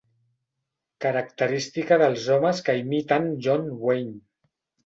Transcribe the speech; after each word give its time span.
Característica 1.05 1.99
dels 2.05 2.25
homes 2.37 2.65
que 2.71 2.77
imiten 2.81 3.31
John 3.49 3.73
Wayne. 3.85 4.19